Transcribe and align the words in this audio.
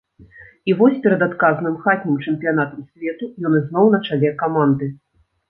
І 0.71 0.73
вось 0.77 0.95
перад 1.03 1.25
адказным 1.25 1.75
хатнім 1.83 2.15
чэмпіянатам 2.25 2.81
свету 2.89 3.31
ён 3.47 3.59
ізноў 3.61 3.85
на 3.99 4.01
чале 4.09 4.35
каманды. 4.43 4.91